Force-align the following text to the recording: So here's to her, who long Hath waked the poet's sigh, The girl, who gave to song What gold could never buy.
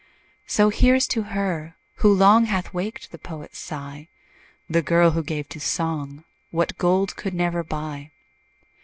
So 0.47 0.69
here's 0.69 1.05
to 1.09 1.21
her, 1.21 1.75
who 1.97 2.11
long 2.11 2.45
Hath 2.45 2.73
waked 2.73 3.11
the 3.11 3.19
poet's 3.19 3.59
sigh, 3.59 4.07
The 4.67 4.81
girl, 4.81 5.11
who 5.11 5.21
gave 5.21 5.47
to 5.49 5.59
song 5.59 6.23
What 6.49 6.75
gold 6.79 7.15
could 7.15 7.35
never 7.35 7.63
buy. 7.63 8.09